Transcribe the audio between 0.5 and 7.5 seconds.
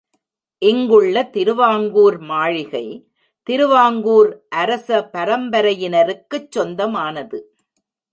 இங்குள்ள திருவாங்கூர் மாளிகை திருவாங்கூர் அரசபரம்பரையினருக்குச் சொந்தமானது.